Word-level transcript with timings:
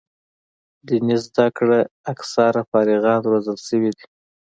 دیني 0.87 1.17
زده 1.25 1.45
کړو 1.57 1.79
اکثره 2.11 2.61
فارغان 2.69 3.21
روزل 3.31 3.57
شوي 3.67 3.91
دي. 3.97 4.05